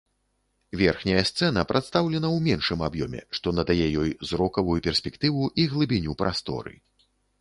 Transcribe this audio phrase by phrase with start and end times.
[0.79, 6.75] Верхняя сцэна прадстаўлена ў меншым аб'ёме, што надае ёй зрокавую перспектыву і глыбіню прасторы.